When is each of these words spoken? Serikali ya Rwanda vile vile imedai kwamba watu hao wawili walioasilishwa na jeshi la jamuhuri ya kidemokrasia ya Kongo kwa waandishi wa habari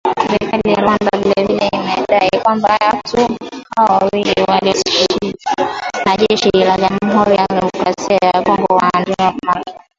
Serikali 0.27 0.71
ya 0.73 0.81
Rwanda 0.83 1.09
vile 1.23 1.47
vile 1.47 1.67
imedai 1.67 2.29
kwamba 2.43 2.77
watu 2.93 3.37
hao 3.77 3.95
wawili 3.99 4.33
walioasilishwa 4.47 5.53
na 6.05 6.17
jeshi 6.17 6.49
la 6.53 6.77
jamuhuri 6.77 7.35
ya 7.35 7.47
kidemokrasia 7.47 8.17
ya 8.33 8.41
Kongo 8.41 8.65
kwa 8.67 8.75
waandishi 8.77 9.17
wa 9.21 9.25
habari 9.45 9.73